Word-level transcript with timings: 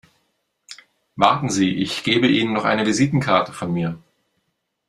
Warten 1.15 1.49
Sie, 1.51 1.75
ich 1.75 2.01
gebe 2.03 2.27
Ihnen 2.27 2.53
noch 2.53 2.65
eine 2.65 2.87
Visitenkarte 2.87 3.53
von 3.53 3.71
mir. 3.71 3.99